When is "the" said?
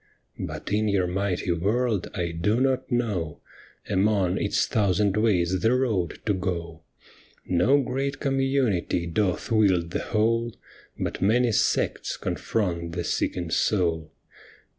5.61-5.75, 9.91-9.99, 12.93-13.03